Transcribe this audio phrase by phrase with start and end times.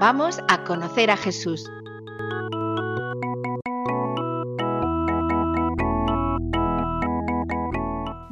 [0.00, 1.70] vamos a conocer a Jesús.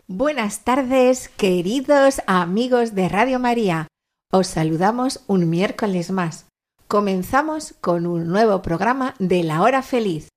[0.07, 3.89] Buenas tardes, queridos amigos de Radio María.
[4.33, 6.47] Os saludamos un miércoles más.
[6.89, 10.29] Comenzamos con un nuevo programa de La Hora Feliz.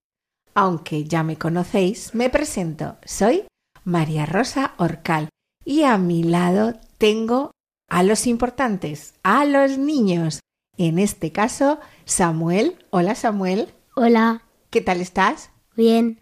[0.55, 2.98] Aunque ya me conocéis, me presento.
[3.05, 3.45] Soy
[3.83, 5.30] María Rosa Orcal
[5.66, 7.52] y a mi lado tengo
[7.89, 10.39] a los importantes, a los niños.
[10.78, 12.84] En este caso, Samuel.
[12.90, 13.74] Hola Samuel.
[13.96, 14.44] Hola.
[14.72, 15.52] ¿Qué tal estás?
[15.76, 16.20] Bien.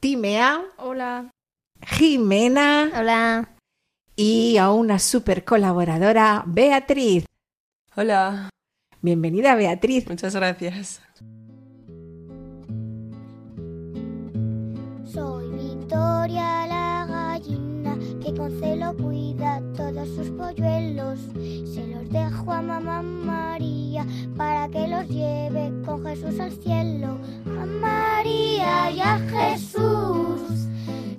[0.00, 0.62] Timea.
[0.76, 1.30] Hola.
[1.80, 2.90] Jimena.
[2.94, 3.56] Hola.
[4.14, 7.24] Y a una super colaboradora, Beatriz.
[7.94, 8.50] Hola.
[9.00, 10.06] Bienvenida, Beatriz.
[10.06, 11.00] Muchas gracias.
[15.04, 17.75] Soy Victoria la gallina
[18.26, 21.18] que con celo cuida todos sus polluelos.
[21.64, 24.04] Se los dejo a mamá María
[24.36, 27.18] para que los lleve con Jesús al cielo.
[27.46, 30.66] A María y a Jesús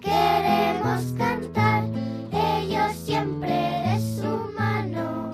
[0.02, 1.86] queremos cantar.
[2.34, 5.34] Ellos siempre de su mano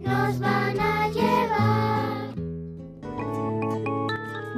[0.00, 2.34] nos van a llevar.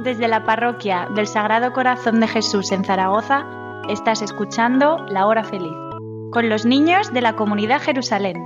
[0.03, 3.45] Desde la parroquia del Sagrado Corazón de Jesús en Zaragoza,
[3.87, 5.88] estás escuchando La Hora Feliz,
[6.31, 8.37] con los niños de la comunidad Jerusalén.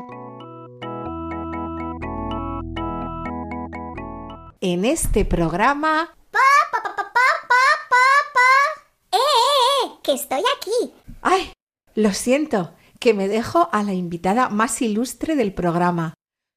[4.62, 6.16] En este programa...
[6.32, 6.40] ¡Pa,
[6.72, 8.82] pa, pa, pa, pa, pa, pa!
[9.12, 9.92] ¡Eh, eh, eh!
[10.02, 10.94] ¡Que estoy aquí!
[11.22, 11.52] ¡Ay!
[11.96, 16.14] Lo siento, que me dejo a la invitada más ilustre del programa.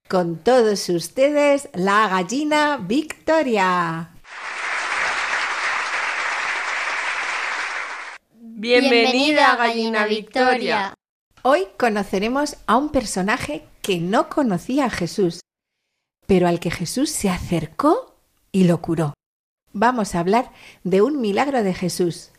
[0.09, 4.13] Con todos ustedes, la gallina Victoria.
[8.39, 10.95] Bienvenida, gallina Victoria.
[11.49, 15.43] Hoy conoceremos a un personaje que no conocía a Jesús,
[16.27, 18.17] pero al que Jesús se acercó
[18.51, 19.15] y lo curó.
[19.73, 20.51] Vamos a hablar
[20.83, 22.33] de un milagro de Jesús.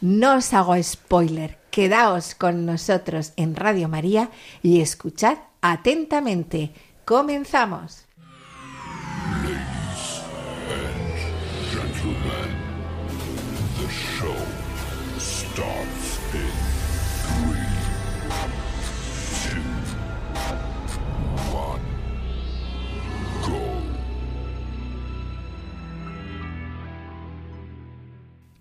[0.00, 4.30] No os hago spoiler, quedaos con nosotros en Radio María
[4.62, 6.72] y escuchad atentamente.
[7.04, 8.05] Comenzamos.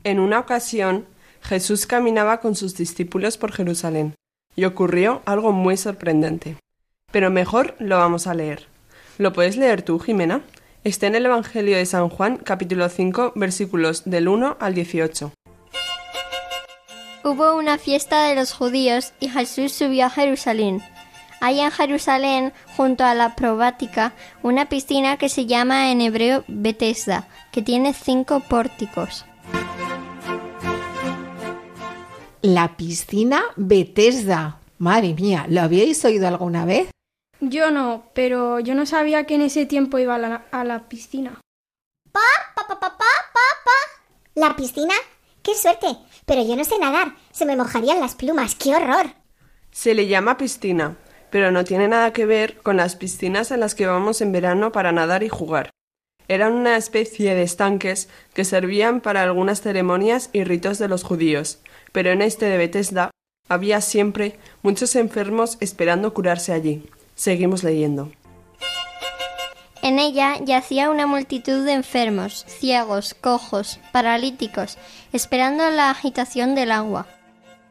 [0.06, 1.08] En una ocasión,
[1.42, 4.14] Jesús caminaba con sus discípulos por Jerusalén
[4.56, 6.58] y ocurrió algo muy sorprendente.
[7.12, 8.68] Pero mejor lo vamos a leer.
[9.18, 10.42] ¿Lo puedes leer tú, Jimena?
[10.84, 15.32] Está en el Evangelio de San Juan, capítulo 5, versículos del 1 al 18.
[17.24, 20.84] Hubo una fiesta de los judíos y Jesús subió a Jerusalén.
[21.42, 27.28] Hay en Jerusalén, junto a la probática, una piscina que se llama en hebreo Bethesda,
[27.52, 29.26] que tiene cinco pórticos.
[32.46, 34.60] La piscina Bethesda.
[34.78, 36.92] Madre mía, ¿lo habíais oído alguna vez?
[37.40, 40.88] Yo no, pero yo no sabía que en ese tiempo iba a la, a la
[40.88, 41.42] piscina.
[42.12, 42.22] ¡Pa,
[42.56, 44.12] pa, pa, pa, pa, pa, pa!
[44.36, 44.94] ¿La piscina?
[45.42, 45.88] ¡Qué suerte!
[46.28, 47.16] Pero yo no sé nadar.
[47.32, 48.54] Se me mojarían las plumas.
[48.54, 49.08] ¡Qué horror!
[49.72, 50.98] Se le llama piscina,
[51.32, 54.72] pero no tiene nada que ver con las piscinas en las que vamos en verano
[54.72, 55.72] para nadar y jugar.
[56.28, 61.60] Eran una especie de estanques que servían para algunas ceremonias y ritos de los judíos,
[61.96, 63.12] pero en este de Bethesda
[63.48, 66.84] había siempre muchos enfermos esperando curarse allí.
[67.16, 68.12] Seguimos leyendo.
[69.82, 74.78] En ella yacía una multitud de enfermos, ciegos, cojos, paralíticos,
[75.14, 77.08] esperando la agitación del agua.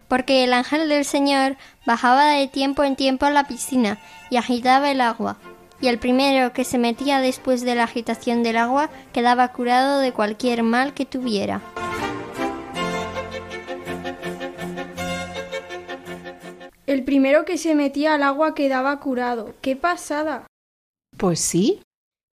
[0.09, 3.99] Porque el ángel del Señor bajaba de tiempo en tiempo a la piscina
[4.31, 5.37] y agitaba el agua,
[5.83, 10.13] y el primero que se metía después de la agitación del agua quedaba curado de
[10.13, 11.61] cualquier mal que tuviera.
[16.95, 19.57] El primero que se metía al agua quedaba curado.
[19.63, 20.47] ¡Qué pasada!
[21.17, 21.81] Pues sí.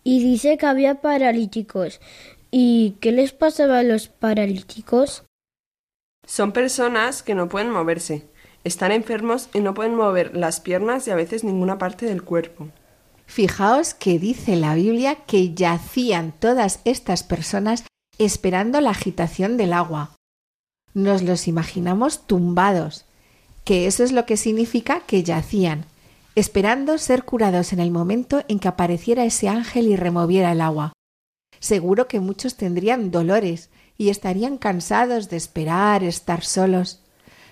[0.04, 2.02] Y dice que había paralíticos.
[2.52, 5.24] ¿Y qué les pasaba a los paralíticos?
[6.28, 8.28] Son personas que no pueden moverse,
[8.66, 12.68] están enfermos y no pueden mover las piernas y a veces ninguna parte del cuerpo.
[13.28, 17.86] Fijaos que dice la Biblia que yacían todas estas personas
[18.18, 20.18] esperando la agitación del agua.
[20.94, 23.06] Nos los imaginamos tumbados,
[23.70, 25.86] que eso es lo que significa que yacían,
[26.34, 30.94] esperando ser curados en el momento en que apareciera ese ángel y removiera el agua.
[31.60, 37.04] Seguro que muchos tendrían dolores y estarían cansados de esperar estar solos.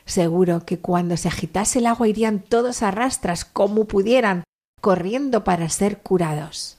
[0.07, 4.43] Seguro que cuando se agitase el agua irían todos a rastras como pudieran,
[4.81, 6.77] corriendo para ser curados.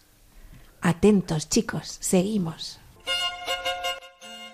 [0.80, 2.80] Atentos, chicos, seguimos.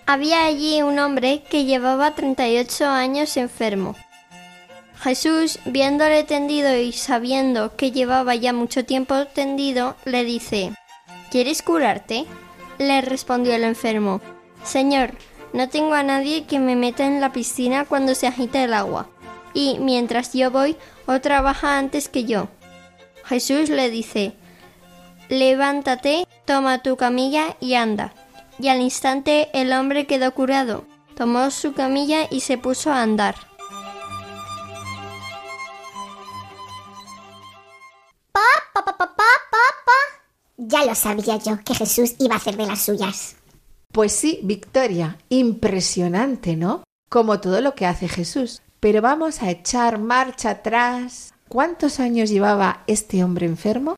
[0.05, 3.95] Había allí un hombre que llevaba 38 años enfermo.
[5.01, 10.73] Jesús, viéndole tendido y sabiendo que llevaba ya mucho tiempo tendido, le dice,
[11.29, 12.25] ¿Quieres curarte?
[12.77, 14.21] Le respondió el enfermo,
[14.63, 15.11] Señor,
[15.53, 19.09] no tengo a nadie que me meta en la piscina cuando se agita el agua,
[19.53, 20.75] y mientras yo voy,
[21.05, 22.49] otra baja antes que yo.
[23.25, 24.33] Jesús le dice,
[25.29, 28.13] Levántate, toma tu camilla y anda.
[28.59, 33.35] Y al instante el hombre quedó curado, tomó su camilla y se puso a andar.
[38.35, 38.41] Pa,
[38.73, 39.99] pa, pa, pa, pa, pa, pa.
[40.57, 43.37] Ya lo sabía yo que Jesús iba a hacer de las suyas.
[43.93, 46.83] Pues sí, Victoria, impresionante, ¿no?
[47.09, 48.61] Como todo lo que hace Jesús.
[48.81, 51.33] Pero vamos a echar marcha atrás.
[51.47, 53.95] ¿Cuántos años llevaba este hombre enfermo?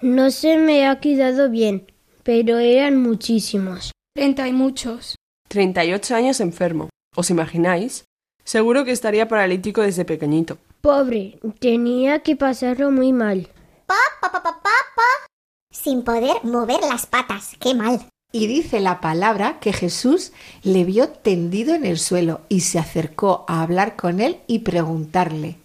[0.00, 1.92] No se me ha quedado bien,
[2.22, 3.92] pero eran muchísimos.
[4.14, 5.16] Treinta y muchos.
[5.48, 6.88] 38 años enfermo.
[7.14, 8.04] ¿Os imagináis?
[8.44, 10.56] Seguro que estaría paralítico desde pequeñito.
[10.80, 13.50] Pobre, tenía que pasarlo muy mal.
[13.86, 15.26] Pa, pa, pa, pa, pa, pa.
[15.70, 17.52] Sin poder mover las patas.
[17.60, 18.06] Qué mal.
[18.32, 20.32] Y dice la palabra que Jesús
[20.62, 25.56] le vio tendido en el suelo y se acercó a hablar con él y preguntarle.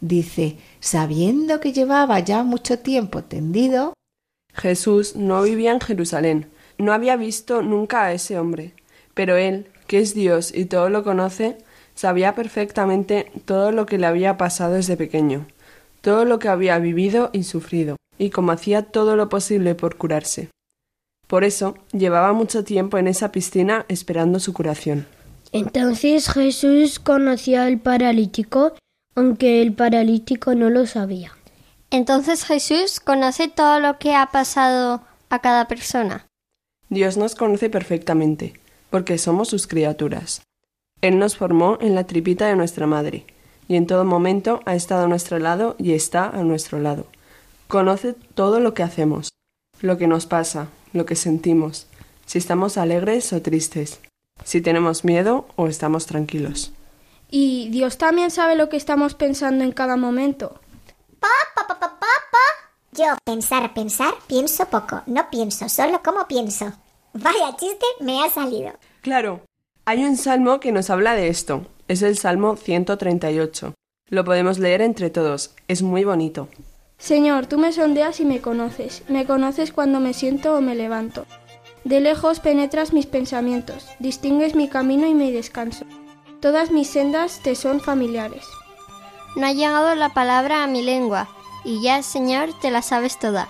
[0.00, 3.92] Dice, sabiendo que llevaba ya mucho tiempo tendido,
[4.54, 8.74] Jesús no vivía en Jerusalén, no había visto nunca a ese hombre,
[9.12, 11.58] pero él, que es Dios y todo lo conoce,
[11.94, 15.46] sabía perfectamente todo lo que le había pasado desde pequeño,
[16.06, 20.50] todo lo que había vivido y sufrido, y cómo hacía todo lo posible por curarse.
[21.26, 25.08] Por eso llevaba mucho tiempo en esa piscina esperando su curación.
[25.50, 28.74] Entonces Jesús conocía al paralítico,
[29.16, 31.32] aunque el paralítico no lo sabía.
[31.90, 36.28] Entonces Jesús conoce todo lo que ha pasado a cada persona.
[36.88, 38.52] Dios nos conoce perfectamente,
[38.90, 40.42] porque somos sus criaturas.
[41.00, 43.26] Él nos formó en la tripita de nuestra madre,
[43.68, 47.06] y en todo momento ha estado a nuestro lado y está a nuestro lado.
[47.68, 49.30] Conoce todo lo que hacemos,
[49.80, 51.86] lo que nos pasa, lo que sentimos,
[52.26, 54.00] si estamos alegres o tristes,
[54.44, 56.72] si tenemos miedo o estamos tranquilos.
[57.30, 60.60] Y Dios también sabe lo que estamos pensando en cada momento.
[61.18, 62.38] Pa, pa, pa, pa, pa, pa.
[62.92, 65.02] Yo pensar, pensar, pienso poco.
[65.06, 66.72] No pienso, solo como pienso.
[67.14, 68.72] Vaya chiste, me ha salido.
[69.00, 69.40] Claro,
[69.88, 71.64] hay un salmo que nos habla de esto.
[71.86, 73.74] Es el Salmo 138.
[74.10, 75.54] Lo podemos leer entre todos.
[75.68, 76.48] Es muy bonito.
[76.98, 79.04] Señor, tú me sondeas y me conoces.
[79.08, 81.24] Me conoces cuando me siento o me levanto.
[81.84, 85.84] De lejos penetras mis pensamientos, distingues mi camino y mi descanso.
[86.40, 88.44] Todas mis sendas te son familiares.
[89.36, 91.28] No ha llegado la palabra a mi lengua,
[91.64, 93.48] y ya, Señor, te la sabes toda.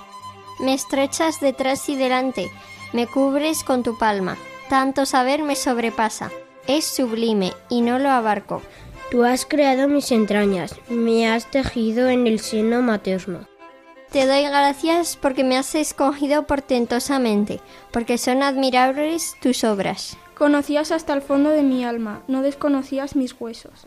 [0.60, 2.50] Me estrechas detrás y delante,
[2.92, 4.36] me cubres con tu palma.
[4.68, 6.30] Tanto saber me sobrepasa.
[6.66, 8.62] Es sublime y no lo abarco.
[9.10, 13.46] Tú has creado mis entrañas, me has tejido en el seno materno.
[14.10, 17.60] Te doy gracias porque me has escogido portentosamente,
[17.92, 20.16] porque son admirables tus obras.
[20.36, 23.86] Conocías hasta el fondo de mi alma, no desconocías mis huesos.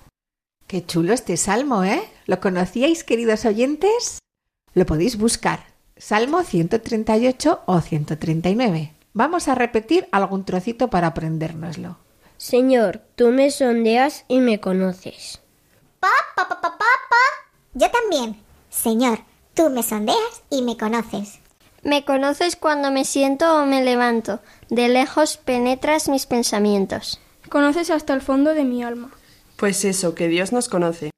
[0.67, 2.01] Qué chulo este salmo, ¿eh?
[2.25, 4.19] ¿Lo conocíais, queridos oyentes?
[4.73, 5.65] Lo podéis buscar.
[5.97, 8.93] Salmo 138 o 139.
[9.13, 11.97] Vamos a repetir algún trocito para aprendérnoslo.
[12.37, 15.41] Señor, tú me sondeas y me conoces.
[15.99, 17.49] Pa, pa, pa, pa, pa, pa.
[17.73, 18.41] Yo también.
[18.69, 19.19] Señor,
[19.55, 21.39] tú me sondeas y me conoces.
[21.83, 24.39] Me conoces cuando me siento o me levanto.
[24.69, 27.19] De lejos penetras mis pensamientos.
[27.49, 29.11] Conoces hasta el fondo de mi alma.
[29.57, 31.11] Pues eso, que Dios nos conoce.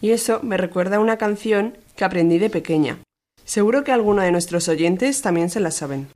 [0.00, 2.98] Y eso me recuerda a una canción que aprendí de pequeña.
[3.44, 6.08] Seguro que alguno de nuestros oyentes también se la saben.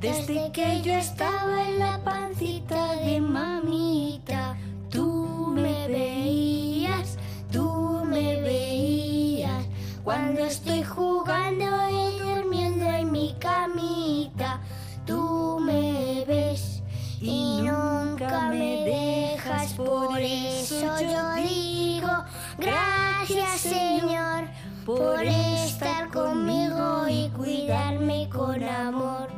[0.00, 4.56] Desde que yo estaba en la pancita de mamita,
[4.88, 7.18] tú me veías,
[7.50, 9.66] tú me veías.
[10.04, 14.60] Cuando estoy jugando y durmiendo en mi camita,
[15.04, 16.80] tú me ves
[17.20, 19.72] y nunca me dejas.
[19.72, 22.24] Por eso yo digo,
[22.56, 24.44] gracias Señor,
[24.86, 29.37] por estar conmigo y cuidarme con amor.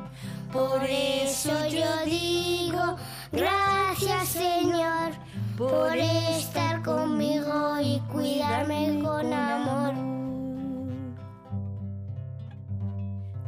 [0.53, 2.97] Por eso yo digo,
[3.31, 5.13] gracias Señor,
[5.57, 9.95] por estar conmigo y cuidarme con amor.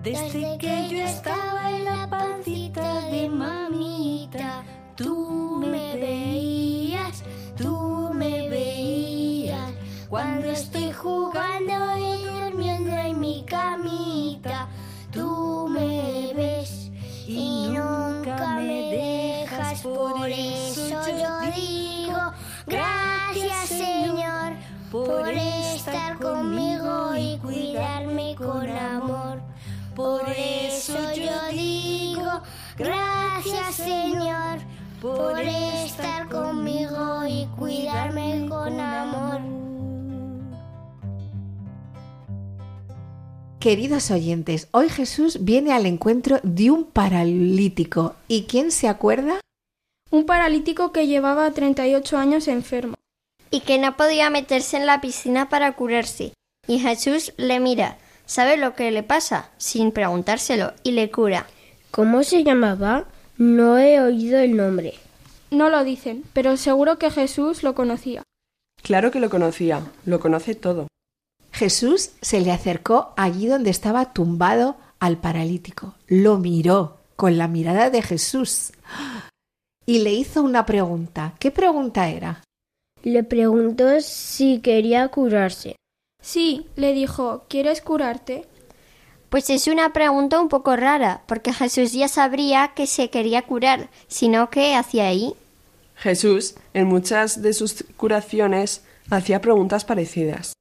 [0.02, 4.62] Desde que yo estaba en la pancita de mamita,
[4.97, 7.25] tú me veías,
[7.56, 9.71] tú me veías.
[10.09, 11.97] Cuando estoy jugando
[19.82, 22.32] Por eso yo digo,
[22.68, 24.52] gracias Señor,
[24.92, 29.40] por estar conmigo y cuidarme con amor.
[29.96, 32.42] Por eso yo digo,
[32.78, 34.60] gracias Señor,
[35.00, 39.40] por estar conmigo y cuidarme con amor.
[43.58, 48.14] Queridos oyentes, hoy Jesús viene al encuentro de un paralítico.
[48.28, 49.40] ¿Y quién se acuerda?
[50.12, 52.95] Un paralítico que llevaba 38 años enfermo.
[53.50, 56.33] y que no podía meterse en la piscina para curarse.
[56.66, 61.47] Y Jesús le mira, sabe lo que le pasa, sin preguntárselo, y le cura.
[61.90, 63.04] ¿Cómo se llamaba?
[63.37, 64.95] No he oído el nombre.
[65.50, 68.23] No lo dicen, pero seguro que Jesús lo conocía.
[68.83, 70.88] Claro que lo conocía, lo conoce todo.
[71.50, 75.95] Jesús se le acercó allí donde estaba tumbado al paralítico.
[76.07, 78.73] Lo miró con la mirada de Jesús
[79.92, 81.34] y le hizo una pregunta.
[81.38, 82.42] ¿Qué pregunta era?
[83.02, 85.76] Le preguntó si quería curarse.
[86.22, 88.46] Sí, le dijo, ¿quieres curarte?
[89.28, 93.90] Pues es una pregunta un poco rara, porque Jesús ya sabría que se quería curar,
[94.08, 95.34] sino que hacía ahí.
[95.94, 100.54] Jesús, en muchas de sus curaciones, hacía preguntas parecidas.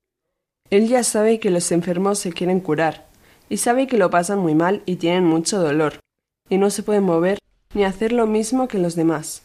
[0.70, 3.08] Él ya sabe que los enfermos se quieren curar,
[3.48, 6.02] y sabe que lo pasan muy mal y tienen mucho dolor,
[6.50, 7.40] y no se pueden mover
[7.74, 9.44] ni hacer lo mismo que los demás.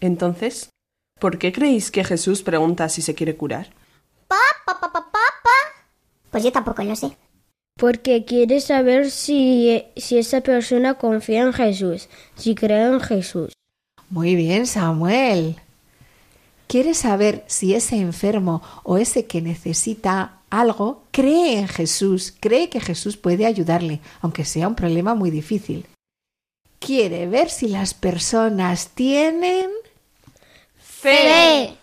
[0.00, 0.70] Entonces,
[1.20, 3.68] ¿por qué creéis que Jesús pregunta si se quiere curar?
[4.28, 5.86] Pa, pa, pa, pa, pa, pa.
[6.30, 7.16] Pues yo tampoco lo sé.
[7.76, 13.52] Porque quiere saber si, si esa persona confía en Jesús, si cree en Jesús.
[14.10, 15.56] Muy bien, Samuel.
[16.66, 22.80] Quiere saber si ese enfermo o ese que necesita algo cree en Jesús, cree que
[22.80, 25.86] Jesús puede ayudarle, aunque sea un problema muy difícil.
[26.84, 29.70] Quiere ver si las personas tienen...
[30.76, 31.78] ¡Fe!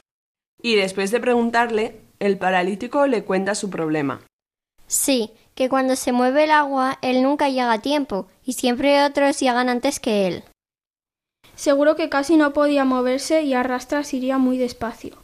[0.62, 4.22] Y después de preguntarle, el paralítico le cuenta su problema.
[4.86, 9.40] Sí, que cuando se mueve el agua, él nunca llega a tiempo, y siempre otros
[9.40, 10.44] llegan antes que él.
[11.56, 15.18] Seguro que casi no podía moverse y a rastras iría muy despacio.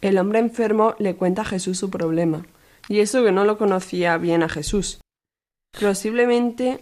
[0.00, 2.46] El hombre enfermo le cuenta a Jesús su problema,
[2.88, 5.00] y eso que no lo conocía bien a Jesús.
[5.80, 6.80] Posiblemente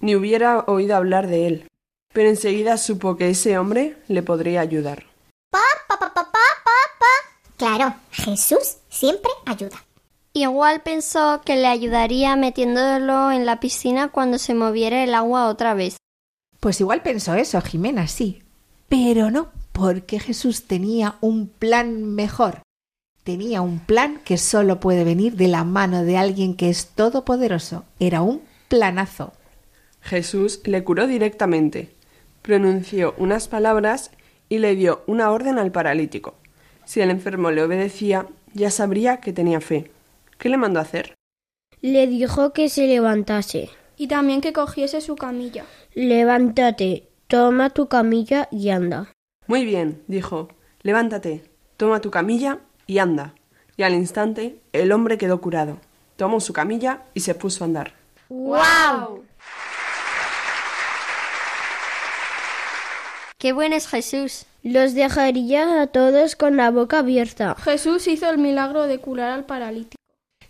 [0.00, 1.66] ni hubiera oído hablar de él,
[2.12, 5.04] pero enseguida supo que ese hombre le podría ayudar.
[5.50, 7.56] Pa, pa, pa, pa, pa, pa, pa.
[7.56, 9.84] Claro, Jesús siempre ayuda.
[10.32, 15.74] Igual pensó que le ayudaría metiéndolo en la piscina cuando se moviera el agua otra
[15.74, 15.96] vez.
[16.60, 18.42] Pues igual pensó eso, Jimena, sí.
[18.88, 22.62] Pero no, porque Jesús tenía un plan mejor.
[23.24, 27.84] Tenía un plan que solo puede venir de la mano de alguien que es todopoderoso.
[27.98, 29.32] Era un planazo.
[30.00, 31.94] Jesús le curó directamente,
[32.42, 34.10] pronunció unas palabras
[34.48, 36.34] y le dio una orden al paralítico.
[36.84, 39.90] Si el enfermo le obedecía, ya sabría que tenía fe.
[40.38, 41.14] ¿Qué le mandó a hacer?
[41.80, 43.70] Le dijo que se levantase.
[43.96, 45.66] Y también que cogiese su camilla.
[45.94, 49.12] Levántate, toma tu camilla y anda.
[49.46, 50.48] Muy bien, dijo.
[50.82, 51.44] Levántate,
[51.76, 53.34] toma tu camilla y anda.
[53.76, 55.78] Y al instante el hombre quedó curado.
[56.16, 57.94] Tomó su camilla y se puso a andar.
[58.28, 59.24] ¡Wow!
[63.40, 64.44] ¡Qué buen es Jesús!
[64.62, 67.54] Los dejaría a todos con la boca abierta.
[67.54, 69.96] Jesús hizo el milagro de curar al paralítico.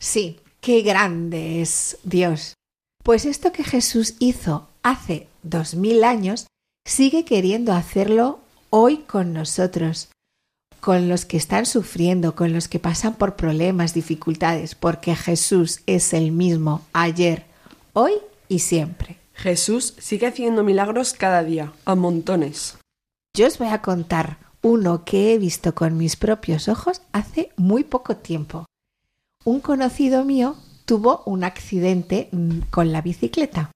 [0.01, 2.55] Sí, qué grande es Dios.
[3.05, 6.49] Pues esto que Jesús hizo hace dos mil años,
[6.85, 10.09] sigue queriendo hacerlo hoy con nosotros,
[10.81, 16.13] con los que están sufriendo, con los que pasan por problemas, dificultades, porque Jesús es
[16.13, 17.45] el mismo ayer,
[17.93, 18.15] hoy
[18.49, 19.20] y siempre.
[19.41, 22.77] Jesús sigue haciendo milagros cada día, a montones.
[23.35, 27.83] Yo os voy a contar uno que he visto con mis propios ojos hace muy
[27.83, 28.67] poco tiempo.
[29.47, 33.71] Un conocido mío tuvo un accidente mm, con la bicicleta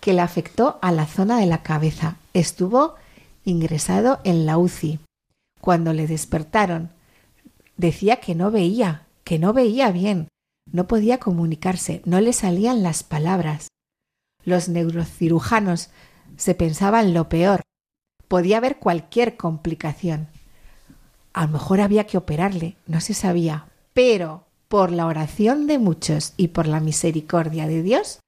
[0.00, 2.16] que le afectó a la zona de la cabeza.
[2.32, 2.94] Estuvo
[3.44, 5.00] ingresado en la UCI.
[5.60, 6.88] Cuando le despertaron,
[7.76, 10.28] decía que no veía, que no veía bien,
[10.72, 13.68] no podía comunicarse, no le salían las palabras.
[14.46, 15.90] Los neurocirujanos
[16.38, 17.60] se pensaba en lo peor.
[18.28, 20.28] Podía haber cualquier complicación.
[21.34, 26.32] A lo mejor había que operarle, no se sabía, pero por la oración de muchos
[26.36, 28.20] y por la misericordia de Dios,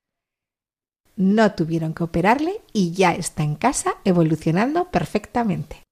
[1.17, 5.83] no tuvieron que operarle y ya está en casa evolucionando perfectamente.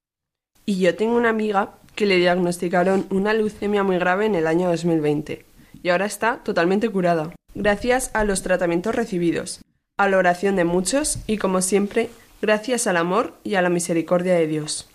[0.67, 4.69] Y yo tengo una amiga que le diagnosticaron una leucemia muy grave en el año
[4.69, 5.45] 2020
[5.83, 9.61] y ahora está totalmente curada, gracias a los tratamientos recibidos,
[9.97, 12.11] a la oración de muchos y, como siempre,
[12.43, 14.89] gracias al amor y a la misericordia de Dios.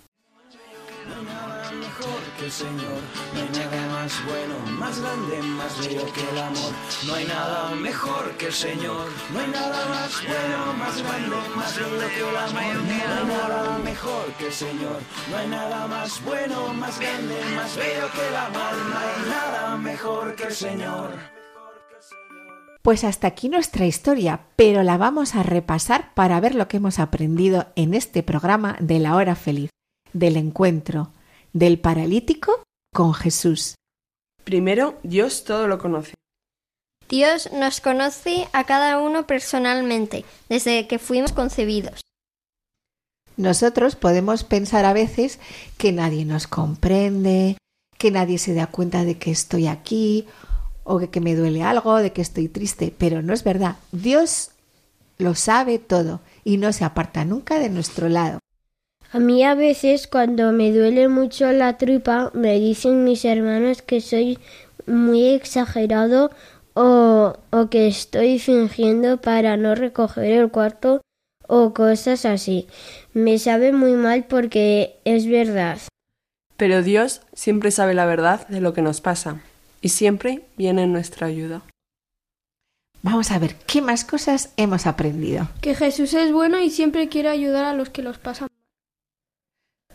[2.52, 3.00] Señor.
[3.34, 6.72] No hay nada más bueno, más grande, más bello que el amor.
[7.08, 9.08] No hay nada mejor que el Señor.
[9.32, 12.54] No hay nada más bueno, más grande, más bello que el amor.
[12.54, 15.00] No hay nada mejor que el Señor.
[15.30, 18.74] No hay nada más bueno, más grande, más bello que el amor.
[18.90, 21.41] No hay nada mejor que el Señor.
[22.82, 26.98] Pues hasta aquí nuestra historia, pero la vamos a repasar para ver lo que hemos
[26.98, 29.70] aprendido en este programa de la hora feliz,
[30.14, 31.12] del encuentro,
[31.54, 33.76] del paralítico con Jesús.
[34.44, 36.16] Primero, Dios todo lo conoce.
[37.08, 42.02] Dios nos conoce a cada uno personalmente, desde que fuimos concebidos.
[43.38, 45.40] Nosotros podemos pensar a veces
[45.78, 47.58] que nadie nos comprende,
[47.98, 50.26] que nadie se da cuenta de que estoy aquí,
[50.84, 53.76] o de que me duele algo, de que estoy triste, pero no es verdad.
[53.92, 54.52] Dios
[55.18, 58.40] lo sabe todo y no se aparta nunca de nuestro lado.
[59.12, 64.00] A mí a veces cuando me duele mucho la tripa me dicen mis hermanos que
[64.00, 64.40] soy
[64.88, 66.32] muy exagerado
[66.74, 71.02] o, o que estoy fingiendo para no recoger el cuarto
[71.48, 72.68] o cosas así.
[73.14, 75.80] Me sabe muy mal porque es verdad.
[76.56, 79.42] Pero Dios siempre sabe la verdad de lo que nos pasa
[79.82, 81.64] y siempre viene en nuestra ayuda.
[83.04, 85.50] Vamos a ver qué más cosas hemos aprendido.
[85.60, 88.48] Que Jesús es bueno y siempre quiere ayudar a los que los pasan.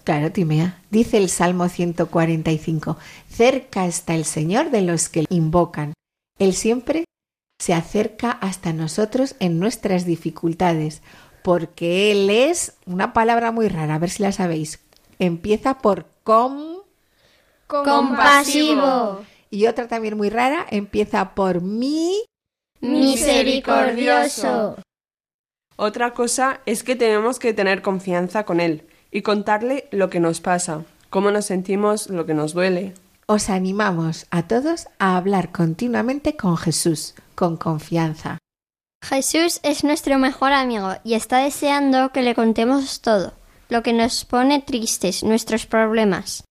[0.02, 0.82] Claro, Timea.
[0.90, 2.96] Dice el Salmo 145,
[3.28, 5.94] cerca está el Señor de los que invocan.
[6.38, 7.04] Él siempre
[7.58, 11.02] se acerca hasta nosotros en nuestras dificultades,
[11.42, 14.80] porque Él es una palabra muy rara, a ver si la sabéis.
[15.18, 16.76] Empieza por com...
[17.66, 19.24] Compasivo.
[19.50, 22.24] Y otra también muy rara, empieza por mi...
[22.80, 24.76] Misericordioso.
[25.76, 30.40] Otra cosa es que tenemos que tener confianza con Él y contarle lo que nos
[30.40, 32.94] pasa, cómo nos sentimos, lo que nos duele.
[33.26, 38.38] Os animamos a todos a hablar continuamente con Jesús, con confianza.
[39.04, 43.34] Jesús es nuestro mejor amigo y está deseando que le contemos todo,
[43.68, 46.44] lo que nos pone tristes, nuestros problemas.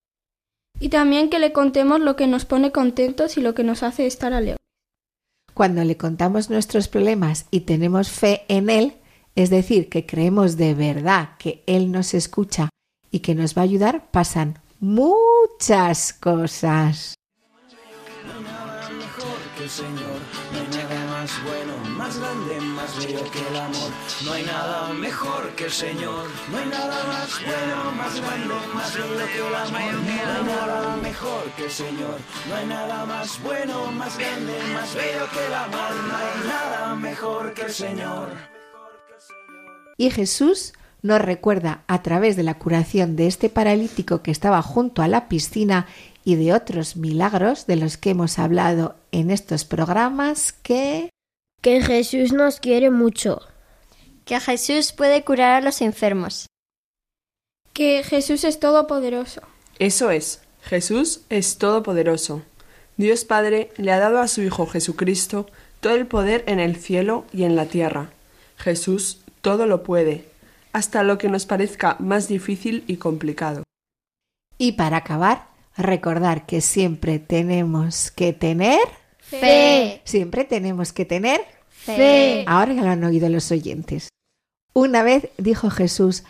[0.80, 4.06] Y también que le contemos lo que nos pone contentos y lo que nos hace
[4.08, 4.58] estar alegres.
[5.54, 8.96] Cuando le contamos nuestros problemas y tenemos fe en Él,
[9.36, 12.70] es decir, que creemos de verdad que Él nos escucha
[13.10, 17.16] y que nos va a ayudar, pasan muchas cosas.
[18.26, 20.20] No hay nada mejor que el Señor.
[20.52, 21.74] No hay nada más bueno,
[22.06, 23.92] más grande, más bello que el amor.
[24.26, 26.28] No hay nada mejor que el Señor.
[26.52, 29.72] No hay nada más bueno, más grande, más bello que el amor.
[29.72, 32.18] No hay nada mejor que el Señor.
[32.48, 35.92] No hay nada más bueno, más grande, más bello que el amor.
[36.08, 38.30] No hay nada mejor que el Señor.
[39.98, 45.02] Y Jesús nos recuerda a través de la curación de este paralítico que estaba junto
[45.02, 45.88] a la piscina
[46.24, 51.10] y de otros milagros de los que hemos hablado en estos programas que...
[51.66, 53.42] Que Jesús nos quiere mucho.
[54.24, 56.46] Que Jesús puede curar a los enfermos.
[57.74, 59.42] Que Jesús es todopoderoso.
[59.80, 62.44] Eso es, Jesús es todopoderoso.
[62.98, 65.48] Dios Padre le ha dado a su Hijo Jesucristo
[65.80, 68.12] todo el poder en el cielo y en la tierra.
[68.58, 70.30] Jesús todo lo puede,
[70.72, 73.64] hasta lo que nos parezca más difícil y complicado.
[74.60, 78.82] Y para acabar, recordar que siempre tenemos que tener...
[79.18, 80.04] Fe.
[80.04, 81.55] Siempre tenemos que tener...
[81.86, 82.44] Fe.
[82.48, 84.10] Ahora ya lo han oído los oyentes.
[84.74, 86.24] Una vez dijo Jesús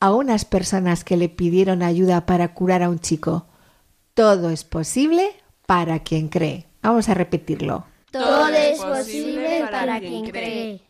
[0.00, 3.46] a unas personas que le pidieron ayuda para curar a un chico,
[4.14, 5.30] todo es posible
[5.66, 6.66] para quien cree.
[6.82, 7.86] Vamos a repetirlo.
[8.10, 10.87] Todo es posible para quien cree.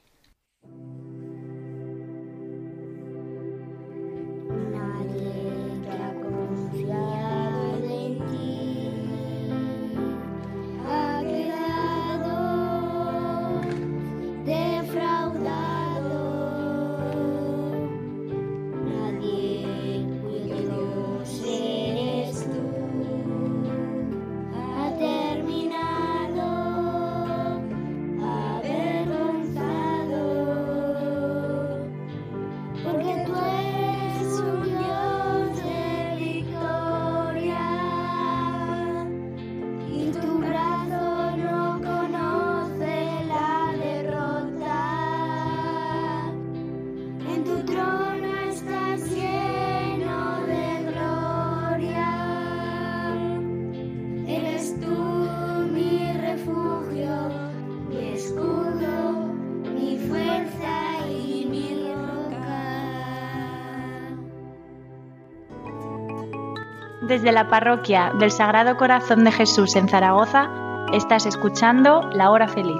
[67.08, 70.50] Desde la parroquia del Sagrado Corazón de Jesús en Zaragoza,
[70.92, 72.76] estás escuchando La Hora Feliz,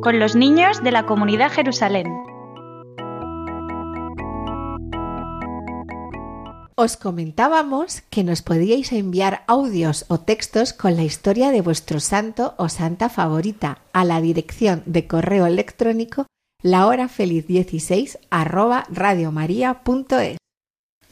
[0.00, 2.06] con los niños de la comunidad Jerusalén.
[6.76, 12.54] Os comentábamos que nos podíais enviar audios o textos con la historia de vuestro santo
[12.58, 16.26] o santa favorita a la dirección de correo electrónico
[16.62, 20.38] lahorafeliz16 arroba radiomaria.es.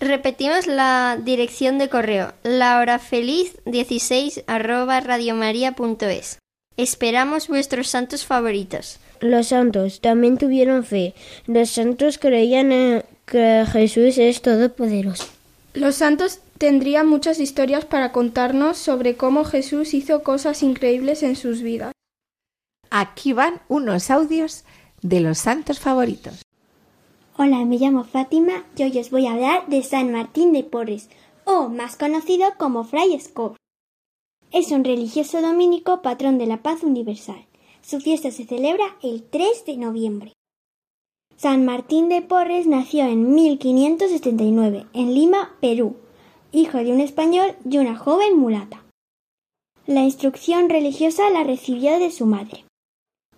[0.03, 6.39] Repetimos la dirección de correo lahorafeliz16 arroba radiomaria.es.
[6.77, 8.99] Esperamos vuestros santos favoritos.
[9.21, 11.15] Los santos también tuvieron fe.
[11.47, 15.29] Los santos creían en que Jesús es todopoderoso.
[15.73, 21.63] Los santos tendrían muchas historias para contarnos sobre cómo Jesús hizo cosas increíbles en sus
[21.63, 21.93] vidas.
[22.91, 24.65] Aquí van unos audios
[25.01, 26.43] de los santos favoritos.
[27.39, 31.09] Hola, me llamo Fátima y hoy os voy a hablar de San Martín de Porres,
[31.47, 33.57] o más conocido como Fray Escobar.
[34.51, 37.47] Es un religioso dominico patrón de la paz universal.
[37.81, 40.35] Su fiesta se celebra el 3 de noviembre.
[41.39, 45.97] San Martín de Porres nació en 1579 en Lima, Perú,
[46.53, 48.85] hijo de un español y una joven mulata.
[49.87, 52.67] La instrucción religiosa la recibió de su madre.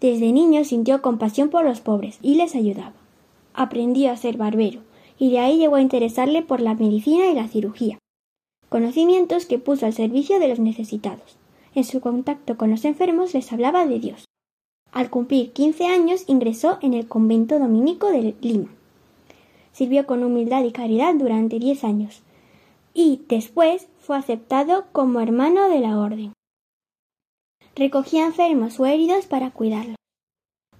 [0.00, 3.03] Desde niño sintió compasión por los pobres y les ayudaba.
[3.54, 4.80] Aprendió a ser barbero
[5.18, 7.98] y de ahí llegó a interesarle por la medicina y la cirugía,
[8.68, 11.38] conocimientos que puso al servicio de los necesitados.
[11.74, 14.24] En su contacto con los enfermos les hablaba de Dios.
[14.92, 18.68] Al cumplir 15 años ingresó en el convento dominico de Lima.
[19.72, 22.22] Sirvió con humildad y caridad durante 10 años
[22.92, 26.32] y después fue aceptado como hermano de la orden.
[27.74, 29.96] Recogía enfermos o heridos para cuidarlos.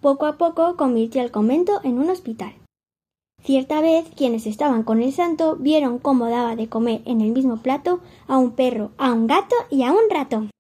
[0.01, 2.55] Poco a poco convirtió el convento en un hospital.
[3.45, 7.59] Cierta vez quienes estaban con el santo vieron cómo daba de comer en el mismo
[7.59, 10.51] plato a un perro, a un gato y a un ratón.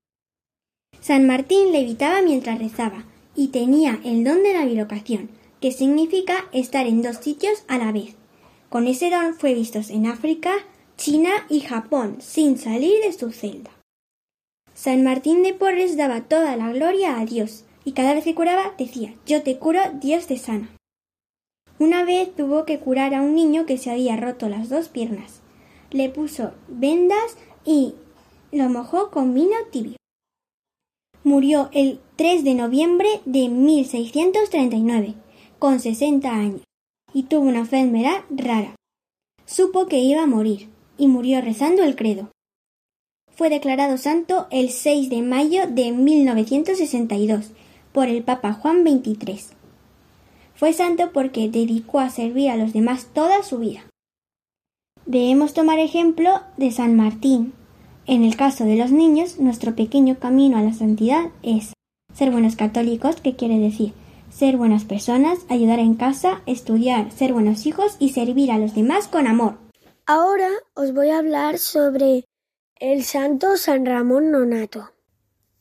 [1.00, 6.86] San Martín levitaba mientras rezaba, y tenía el don de la bilocación, que significa estar
[6.86, 8.16] en dos sitios a la vez.
[8.68, 10.52] Con ese don fue visto en África,
[10.98, 13.70] China y Japón, sin salir de su celda.
[14.74, 18.74] San Martín de Porres daba toda la gloria a Dios, y cada vez que curaba
[18.76, 20.68] decía Yo te curo, Dios te sana.
[21.78, 25.40] Una vez tuvo que curar a un niño que se había roto las dos piernas.
[25.90, 27.94] Le puso vendas y
[28.52, 29.96] lo mojó con vino tibio.
[31.24, 35.14] Murió el 3 de noviembre de 1639,
[35.58, 36.62] con 60 años,
[37.12, 38.76] y tuvo una enfermedad rara.
[39.46, 42.30] Supo que iba a morir, y murió rezando el credo.
[43.34, 47.50] Fue declarado santo el 6 de mayo de 1962
[47.92, 49.53] por el Papa Juan XXIII.
[50.54, 53.84] Fue santo porque dedicó a servir a los demás toda su vida.
[55.06, 57.52] Debemos tomar ejemplo de San Martín.
[58.06, 61.72] En el caso de los niños, nuestro pequeño camino a la santidad es
[62.14, 63.92] ser buenos católicos, que quiere decir
[64.34, 69.06] ser buenas personas, ayudar en casa, estudiar, ser buenos hijos y servir a los demás
[69.06, 69.58] con amor.
[70.06, 72.24] Ahora os voy a hablar sobre
[72.80, 74.90] el santo San Ramón Nonato.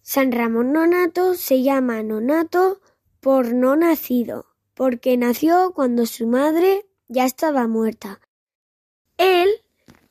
[0.01, 2.81] San Ramón Nonato se llama Nonato
[3.19, 8.19] por no nacido, porque nació cuando su madre ya estaba muerta.
[9.17, 9.49] Él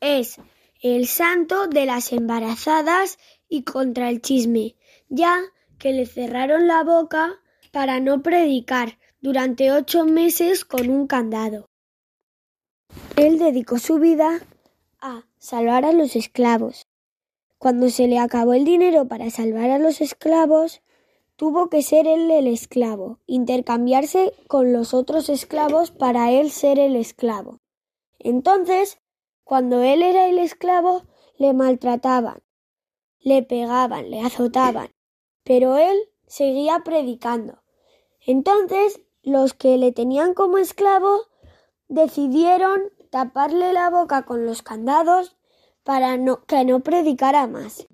[0.01, 0.39] es
[0.81, 4.77] el santo de las embarazadas y contra el chisme,
[5.09, 5.41] ya
[5.79, 11.71] que le cerraron la boca para no predicar durante ocho meses con un candado.
[13.17, 14.41] Él dedicó su vida
[15.01, 16.87] a salvar a los esclavos.
[17.59, 20.82] Cuando se le acabó el dinero para salvar a los esclavos,
[21.43, 26.95] tuvo que ser él el esclavo, intercambiarse con los otros esclavos para él ser el
[26.95, 27.59] esclavo.
[28.21, 29.01] Entonces,
[29.43, 31.03] cuando él era el esclavo,
[31.39, 32.45] le maltrataban,
[33.19, 34.91] le pegaban, le azotaban,
[35.43, 37.65] pero él seguía predicando.
[38.25, 41.23] Entonces, los que le tenían como esclavo
[41.89, 45.37] decidieron taparle la boca con los candados
[45.83, 47.89] para que no predicara más.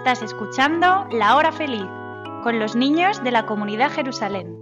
[0.00, 1.84] Estás escuchando La Hora Feliz
[2.42, 4.56] con los niños de la comunidad Jerusalén.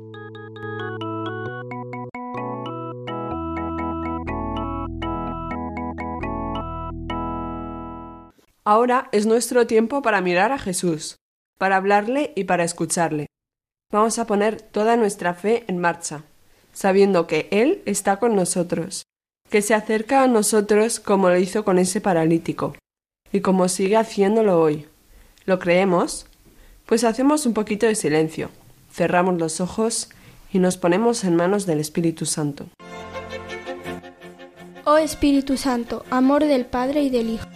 [8.65, 11.19] Ahora es nuestro tiempo para mirar a Jesús,
[11.57, 13.29] para hablarle y para escucharle.
[13.93, 16.25] Vamos a poner toda nuestra fe en marcha,
[16.73, 19.05] sabiendo que Él está con nosotros,
[19.49, 22.75] que se acerca a nosotros como lo hizo con ese paralítico,
[23.31, 24.89] y como sigue haciéndolo hoy.
[25.49, 26.27] ¿Lo creemos?
[26.85, 28.51] Pues hacemos un poquito de silencio,
[28.93, 30.11] cerramos los ojos
[30.53, 32.67] y nos ponemos en manos del Espíritu Santo.
[34.85, 37.49] Oh Espíritu Santo, amor del Padre y del Hijo.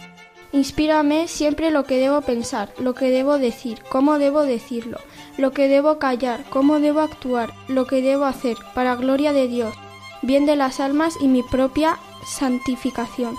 [0.53, 4.97] Inspírame siempre lo que debo pensar, lo que debo decir, cómo debo decirlo,
[5.37, 9.75] lo que debo callar, cómo debo actuar, lo que debo hacer, para gloria de Dios,
[10.23, 13.35] bien de las almas y mi propia santificación.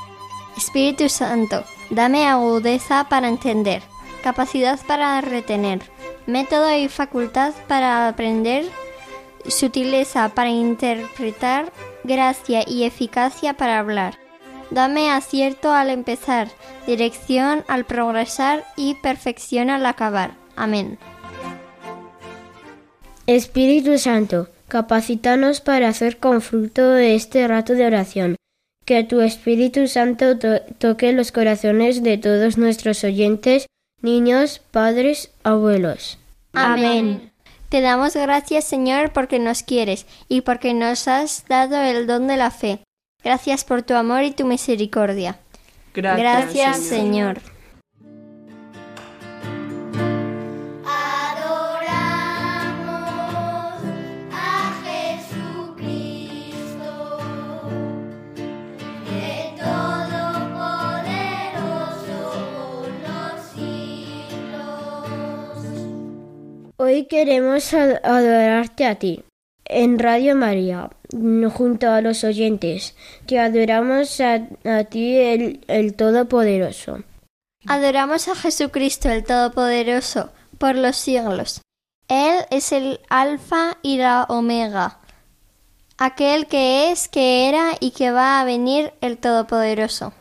[0.56, 3.82] Espíritu Santo, dame agudeza para entender,
[4.24, 5.82] capacidad para retener,
[6.26, 8.64] método y facultad para aprender,
[9.46, 11.70] sutileza para interpretar,
[12.04, 14.14] gracia y eficacia para hablar.
[14.70, 16.48] Dame acierto al empezar,
[16.87, 20.30] dirección al progresar y perfección al acabar.
[20.56, 20.98] Amén.
[23.26, 28.37] Espíritu Santo, capacítanos para hacer con fruto este rato de oración.
[28.87, 33.66] Que tu Espíritu Santo to toque los corazones de todos nuestros oyentes,
[34.04, 36.18] niños, padres, abuelos.
[36.52, 37.32] Amén.
[37.70, 42.36] Te damos gracias, Señor, porque nos quieres y porque nos has dado el don de
[42.36, 42.78] la fe.
[43.24, 45.38] Gracias por tu amor y tu misericordia.
[45.94, 47.40] Gracias, Gracias Señor.
[47.40, 47.53] Señor.
[66.85, 69.25] Hoy queremos ad- adorarte a ti.
[69.64, 70.90] En Radio María,
[71.57, 72.94] junto a los oyentes,
[73.25, 77.03] te adoramos a, a ti, el, el Todopoderoso.
[77.66, 81.62] Adoramos a Jesucristo el Todopoderoso por los siglos.
[82.09, 84.99] Él es el Alfa y la Omega,
[85.97, 90.12] aquel que es, que era y que va a venir el Todopoderoso.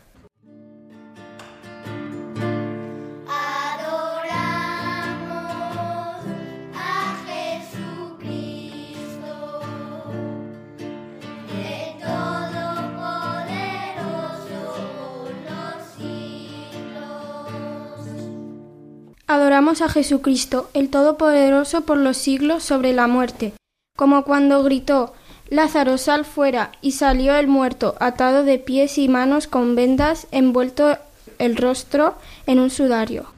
[19.34, 23.52] Adoramos a Jesucristo, el Todopoderoso por los siglos, sobre la muerte,
[23.96, 25.12] como cuando gritó
[25.48, 30.98] Lázaro, sal fuera, y salió el muerto, atado de pies y manos con vendas, envuelto
[31.40, 32.14] el rostro
[32.46, 33.33] en un sudario.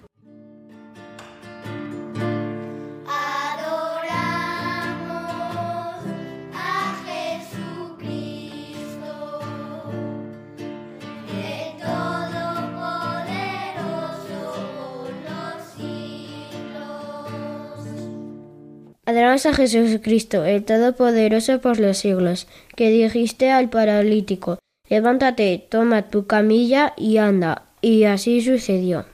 [19.17, 24.59] Adoramos a Jesucristo, el Todopoderoso por los siglos, que dijiste al paralítico,
[24.91, 27.63] levántate, toma tu camilla y anda.
[27.81, 29.07] Y así sucedió.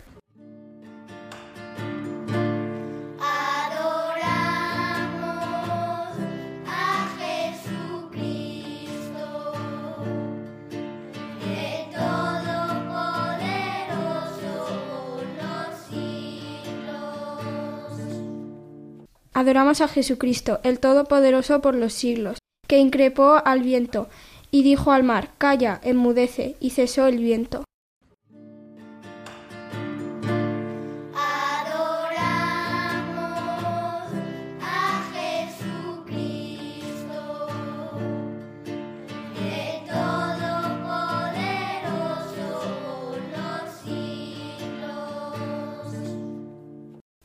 [19.42, 24.08] Adoramos a Jesucristo, el Todopoderoso por los siglos, que increpó al viento,
[24.52, 27.64] y dijo al mar, Calla, enmudece, y cesó el viento.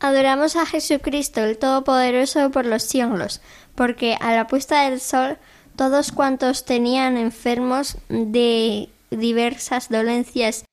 [0.08, 3.42] Adoramos a Jesucristo el Todopoderoso por los siglos,
[3.76, 5.38] porque a la puesta del sol
[5.76, 10.64] todos cuantos tenían enfermos de diversas dolencias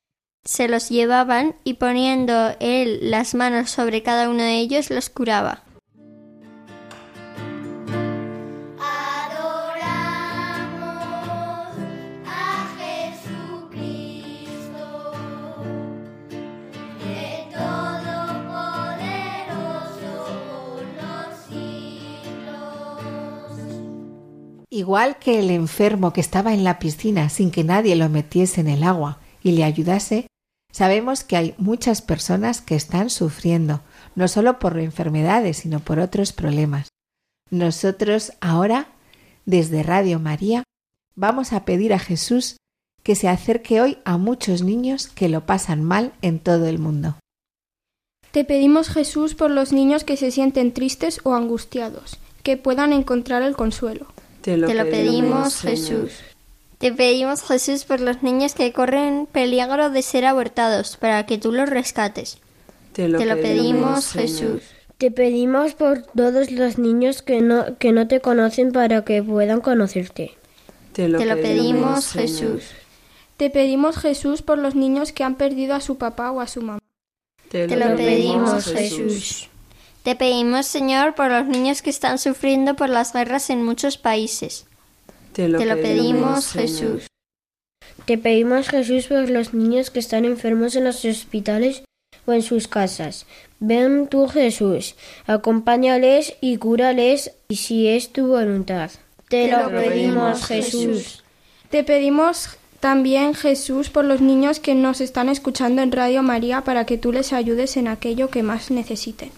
[0.44, 5.63] se los llevaban y poniendo él las manos sobre cada uno de ellos los curaba.
[24.74, 28.66] Igual que el enfermo que estaba en la piscina sin que nadie lo metiese en
[28.66, 30.26] el agua y le ayudase,
[30.72, 33.82] sabemos que hay muchas personas que están sufriendo,
[34.16, 36.88] no solo por enfermedades, sino por otros problemas.
[37.50, 38.88] Nosotros ahora,
[39.46, 40.64] desde Radio María,
[41.14, 42.56] vamos a pedir a Jesús
[43.04, 47.14] que se acerque hoy a muchos niños que lo pasan mal en todo el mundo.
[48.32, 53.44] Te pedimos, Jesús, por los niños que se sienten tristes o angustiados, que puedan encontrar
[53.44, 54.13] el consuelo.
[54.44, 55.76] Te lo, Te lo pedimos, Señor.
[55.78, 56.12] Jesús.
[56.76, 61.50] Te pedimos, Jesús, por los niños que corren peligro de ser abortados, para que tú
[61.50, 62.37] los rescates.
[62.92, 64.12] Te lo, Te lo pedimos.
[64.12, 64.61] Jesús.
[64.98, 69.62] Te pedimos por todos los niños que no, que no te conocen para que puedan
[69.62, 70.33] conocerte.
[70.92, 72.12] Te lo, Te lo pedimos.
[72.12, 72.64] Jesús.
[73.38, 76.61] Te pedimos, Jesús, por los niños que han perdido a su papá o a su
[76.61, 76.80] mamá.
[77.48, 79.48] Te, Te lo pedimos, Jesús.
[80.04, 84.66] Te pedimos, Señor, por los niños que están sufriendo por las guerras en muchos países.
[85.32, 86.52] Te lo, Te lo pedimos.
[86.52, 87.06] Jesús.
[88.04, 91.84] Te pedimos, Jesús, por los niños que están enfermos en los hospitales
[92.26, 93.24] o en sus casas.
[93.60, 94.94] Ven tú, Jesús,
[95.26, 98.90] acompáñales y cúrales, y si es tu voluntad.
[99.30, 101.24] Te, lo, pedimos, Jesús.
[101.70, 106.84] Te pedimos también, Jesús, por los niños que nos están escuchando en Radio María para
[106.84, 109.30] que tú les ayudes en aquello que más necesiten.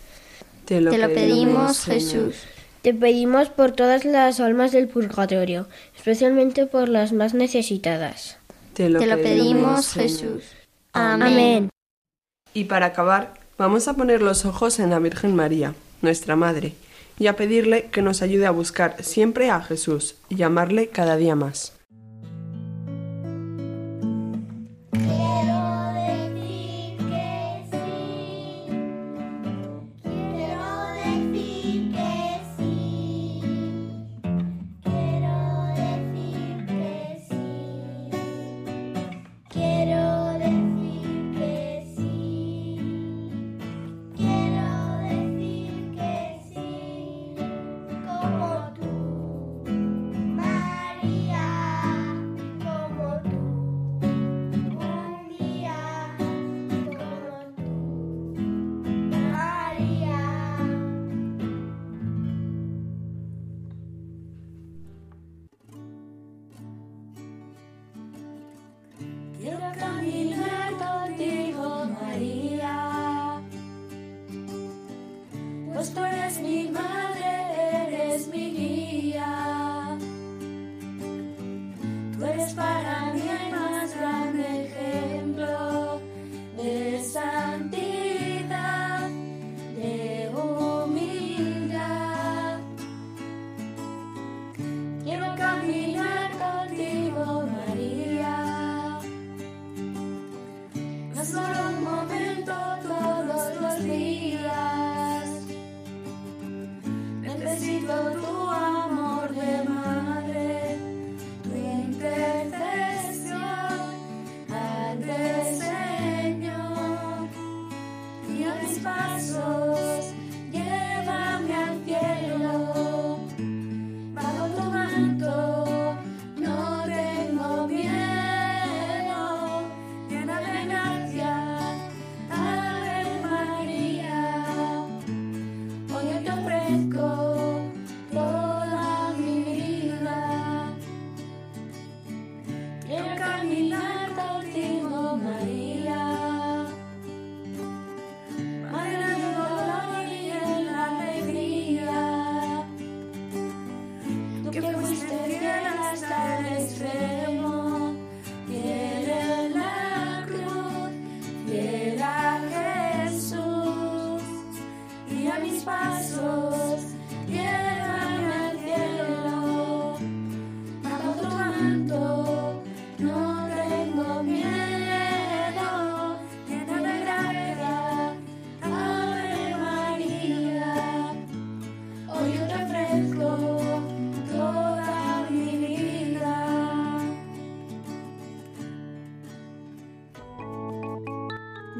[0.66, 1.84] Te lo, Te lo pedimos.
[1.84, 2.34] Jesús.
[2.82, 8.38] Te pedimos por todas las almas del purgatorio, especialmente por las más necesitadas.
[8.74, 9.94] Te lo, Te lo pedimos.
[9.94, 10.44] Jesús.
[10.92, 11.70] Amén.
[12.52, 16.74] Y para acabar, vamos a poner los ojos en la Virgen María, nuestra Madre,
[17.18, 21.36] y a pedirle que nos ayude a buscar siempre a Jesús y amarle cada día
[21.36, 21.75] más.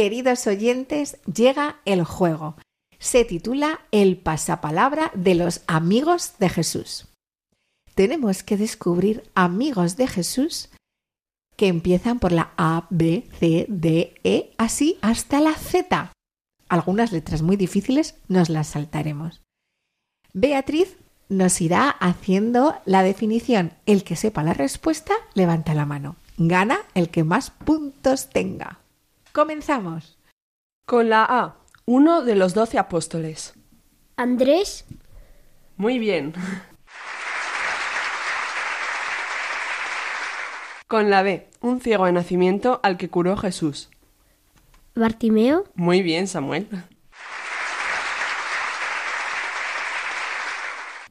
[0.00, 2.56] Queridos oyentes, llega el juego.
[2.98, 7.06] Se titula El pasapalabra de los amigos de Jesús.
[7.94, 10.70] Tenemos que descubrir amigos de Jesús
[11.54, 16.14] que empiezan por la A, B, C, D, E, así hasta la Z.
[16.70, 19.42] Algunas letras muy difíciles nos las saltaremos.
[20.32, 20.96] Beatriz
[21.28, 23.74] nos irá haciendo la definición.
[23.84, 26.16] El que sepa la respuesta, levanta la mano.
[26.38, 28.79] Gana el que más puntos tenga.
[29.32, 30.18] Comenzamos.
[30.86, 31.56] Con la A,
[31.86, 33.54] uno de los doce apóstoles.
[34.16, 34.84] Andrés,
[35.76, 36.34] Muy bien.
[40.88, 43.88] Con la B, un ciego de nacimiento al que curó Jesús.
[44.96, 45.64] Bartimeo.
[45.74, 46.68] Muy bien, Samuel.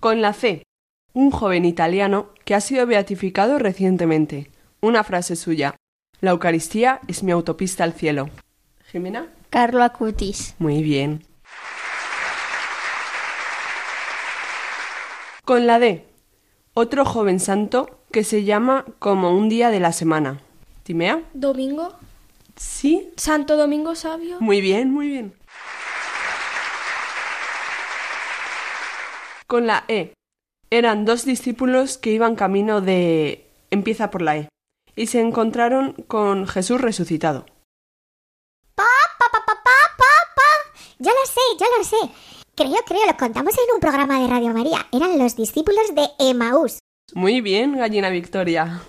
[0.01, 0.63] Con la C,
[1.13, 4.51] un joven italiano que ha sido beatificado recientemente.
[4.81, 5.75] Una frase suya.
[6.21, 8.29] La Eucaristía es mi autopista al cielo.
[8.91, 9.27] Jimena.
[9.49, 10.53] Carlo Acutis.
[10.59, 11.25] Muy bien.
[15.45, 16.05] Con la D,
[16.73, 20.41] otro joven santo que se llama como un día de la semana.
[20.83, 21.23] ¿Timea?
[21.33, 21.95] Domingo.
[22.57, 23.13] Sí.
[23.15, 24.41] Santo Domingo Sabio.
[24.41, 25.33] Muy bien, muy bien.
[29.47, 30.13] Con la E.
[30.69, 33.49] Eran dos discípulos que iban camino de...
[33.71, 34.49] empieza por la E.
[34.99, 37.45] Y se encontraron con Jesús resucitado.
[38.75, 38.83] Pa,
[39.17, 40.81] pa, pa, pa, pa, pa, pa.
[40.97, 42.13] Ya lo sé, ya lo sé.
[42.53, 44.87] Creo, creo, lo contamos en un programa de Radio María.
[44.91, 46.79] Eran los discípulos de Emaús.
[47.13, 48.81] Muy bien, gallina Victoria.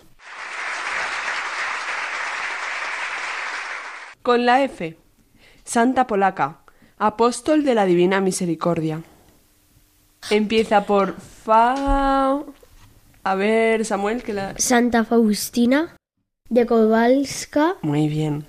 [4.22, 4.98] Con la F.
[5.62, 6.64] Santa Polaca,
[6.98, 9.04] apóstol de la Divina Misericordia.
[10.28, 12.42] Empieza por Fa.
[13.22, 14.58] A ver, Samuel, que la.
[14.58, 15.94] Santa Faustina
[16.50, 17.76] de Kowalska.
[17.80, 18.44] Muy bien.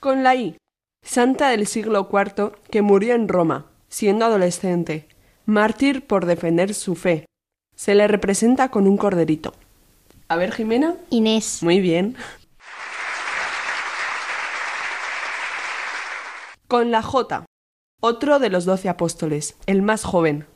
[0.00, 0.56] Con la I.
[1.04, 5.08] Santa del siglo IV que murió en Roma, siendo adolescente,
[5.44, 7.26] mártir por defender su fe.
[7.74, 9.54] Se le representa con un corderito.
[10.28, 10.94] A ver, Jimena.
[11.10, 11.62] Inés.
[11.62, 12.16] Muy bien.
[16.68, 17.44] Con la J.
[18.00, 20.46] Otro de los doce apóstoles, el más joven.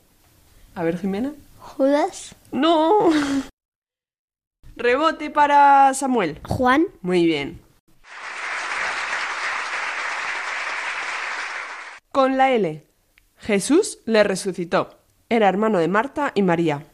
[0.75, 1.33] A ver, Jimena.
[1.59, 2.37] Judas.
[2.53, 3.11] No.
[4.77, 6.41] Rebote para Samuel.
[6.47, 6.87] Juan.
[7.01, 7.63] Muy bien.
[12.11, 12.87] Con la L.
[13.39, 14.99] Jesús le resucitó.
[15.29, 16.87] Era hermano de Marta y María.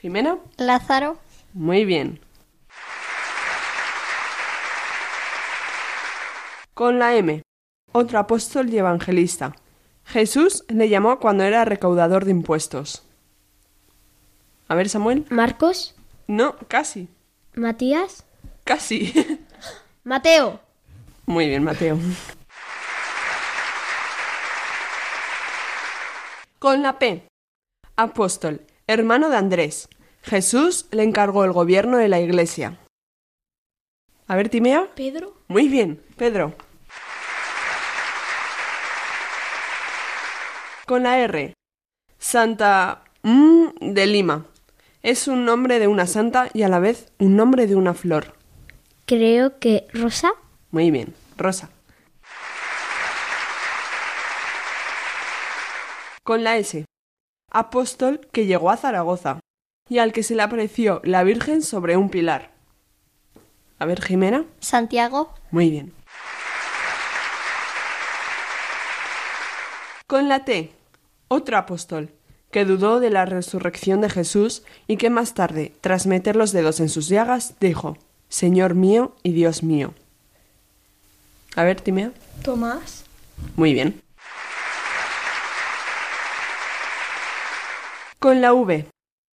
[0.00, 0.38] Jimena.
[0.56, 1.18] Lázaro.
[1.52, 2.18] Muy bien.
[6.72, 7.42] Con la M.
[7.92, 9.54] Otro apóstol y evangelista.
[10.04, 13.02] Jesús le llamó cuando era recaudador de impuestos.
[14.68, 15.26] A ver, Samuel.
[15.30, 15.94] Marcos.
[16.26, 17.08] No, casi.
[17.54, 18.24] Matías.
[18.64, 19.12] Casi.
[20.04, 20.60] Mateo.
[21.26, 21.98] Muy bien, Mateo.
[26.58, 27.26] Con la P.
[27.96, 29.88] Apóstol, hermano de Andrés.
[30.22, 32.78] Jesús le encargó el gobierno de la iglesia.
[34.28, 34.88] A ver, Timea.
[34.94, 35.34] Pedro.
[35.48, 36.54] Muy bien, Pedro.
[40.92, 41.54] Con la R.
[42.18, 44.44] Santa mm, de Lima.
[45.02, 48.36] Es un nombre de una santa y a la vez un nombre de una flor.
[49.06, 50.32] Creo que Rosa.
[50.70, 51.70] Muy bien, Rosa.
[56.24, 56.84] Con la S.
[57.50, 59.40] Apóstol que llegó a Zaragoza
[59.88, 62.50] y al que se le apareció la Virgen sobre un pilar.
[63.78, 64.44] A ver, Jimena.
[64.60, 65.32] Santiago.
[65.52, 65.94] Muy bien.
[70.06, 70.81] Con la T.
[71.34, 72.10] Otro apóstol
[72.50, 76.78] que dudó de la resurrección de Jesús y que más tarde, tras meter los dedos
[76.78, 77.96] en sus llagas, dijo,
[78.28, 79.94] Señor mío y Dios mío.
[81.56, 82.12] A ver, Timea.
[82.44, 83.06] Tomás.
[83.56, 84.02] Muy bien.
[88.18, 88.86] Con la V.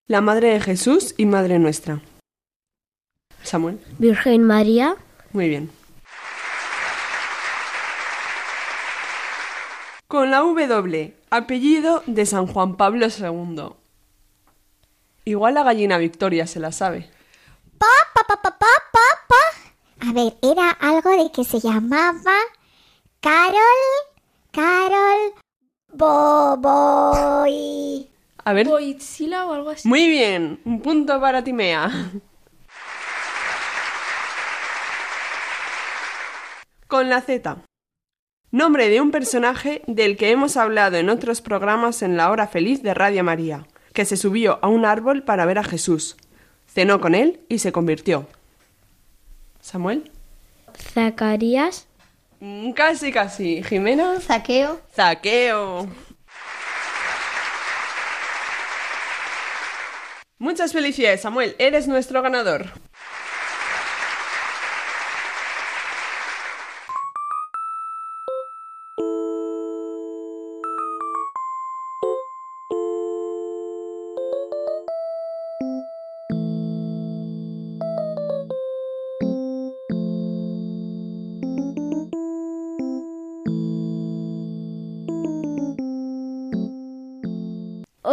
[0.07, 1.99] La Madre de Jesús y Madre nuestra.
[3.43, 3.77] Samuel.
[3.97, 4.95] Virgen María.
[5.33, 5.69] Muy bien.
[10.09, 11.15] Con la W.
[11.29, 13.75] Apellido de San Juan Pablo II.
[15.23, 17.07] Igual la gallina Victoria se la sabe.
[17.77, 17.85] Pa,
[18.15, 19.35] pa, pa, pa, pa, pa, pa.
[20.09, 22.39] A ver, era algo de que se llamaba
[23.19, 23.53] Carol,
[24.51, 25.35] Carol,
[25.93, 27.29] Boboy.
[28.45, 28.67] A ver.
[28.67, 29.87] Boitzila o algo así.
[29.87, 30.59] Muy bien.
[30.65, 31.91] Un punto para Timea.
[36.87, 37.68] Con la Z.
[38.51, 42.81] Nombre de un personaje del que hemos hablado en otros programas en la hora feliz
[42.81, 46.17] de Radio María, que se subió a un árbol para ver a Jesús.
[46.67, 48.27] Cenó con él y se convirtió.
[49.59, 50.11] Samuel.
[50.93, 51.87] Zacarías.
[52.39, 53.61] Mm, Casi, casi.
[53.61, 54.19] Jimena.
[54.19, 54.79] Zaqueo.
[54.95, 55.87] Zaqueo.
[60.39, 61.55] Muchas felicidades, Samuel.
[61.59, 62.67] Eres nuestro ganador.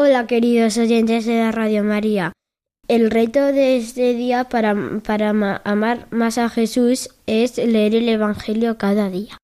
[0.06, 2.30] Hola queridos oyentes de la Radio María.
[2.86, 8.08] El reto de este día para, para ma- amar más a Jesús es leer el
[8.08, 9.36] Evangelio cada día.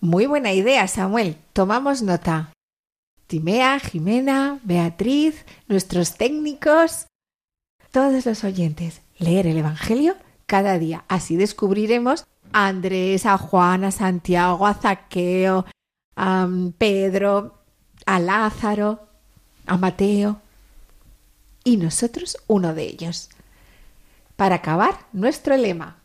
[0.00, 1.36] Muy buena idea, Samuel.
[1.52, 2.54] Tomamos nota.
[3.26, 7.06] Timea, Jimena, Beatriz, nuestros técnicos,
[7.90, 10.14] todos los oyentes, leer el Evangelio
[10.46, 11.04] cada día.
[11.08, 15.66] Así descubriremos a Andrés, a Juan, a Santiago, a Zaqueo,
[16.16, 17.58] a mm, Pedro,
[18.06, 19.07] a Lázaro,
[19.68, 20.40] a Mateo
[21.64, 23.28] y nosotros uno de ellos.
[24.36, 25.98] Para acabar, nuestro lema.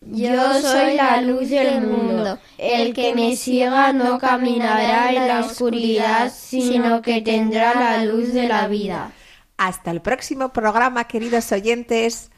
[0.00, 2.38] Yo soy la luz del mundo.
[2.56, 8.46] El que me siga no caminará en la oscuridad, sino que tendrá la luz de
[8.46, 9.12] la vida.
[9.56, 12.30] Hasta el próximo programa, queridos oyentes,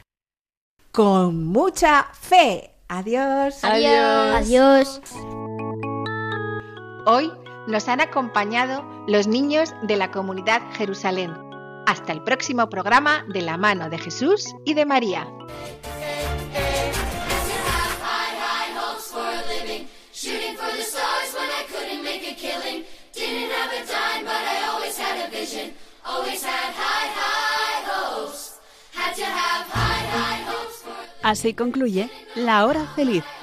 [0.91, 2.71] con mucha fe.
[2.87, 3.63] Adiós.
[3.63, 4.35] Adiós.
[4.35, 5.01] Adiós.
[7.05, 7.31] Hoy
[7.67, 11.33] nos han acompañado los niños de la comunidad Jerusalén.
[11.87, 15.27] Hasta el próximo programa de la mano de Jesús y de María.
[31.23, 33.23] Así concluye La Hora Feliz,